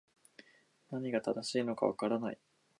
[0.89, 2.39] 何が正しいのか分からない